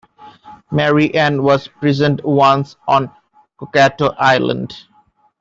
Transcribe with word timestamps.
Mary 0.71 1.13
Ann 1.13 1.43
was 1.43 1.67
prisoned 1.67 2.21
once 2.23 2.75
on 2.87 3.11
Cockatoo 3.59 4.09
Island. 4.17 4.73